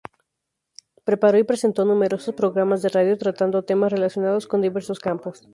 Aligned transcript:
Preparó 1.03 1.37
y 1.37 1.43
presentó 1.43 1.85
numerosos 1.85 2.33
programas 2.33 2.81
de 2.81 2.89
radio 2.89 3.19
tratando 3.19 3.65
temas 3.65 3.91
relacionados 3.91 4.47
con 4.47 4.59
diversos 4.63 4.99
campos. 4.99 5.47